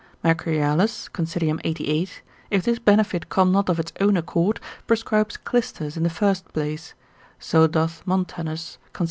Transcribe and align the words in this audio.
Mercurialis, 0.23 1.09
consil. 1.13 1.59
88. 1.63 2.23
if 2.49 2.63
this 2.63 2.79
benefit 2.79 3.29
come 3.29 3.51
not 3.51 3.69
of 3.69 3.79
its 3.79 3.93
own 3.99 4.17
accord, 4.17 4.59
prescribes 4.87 5.37
clysters 5.37 5.95
in 5.95 6.01
the 6.01 6.09
first 6.09 6.51
place: 6.53 6.95
so 7.37 7.67
doth 7.67 8.01
Montanus, 8.07 8.79
consil. 8.95 8.99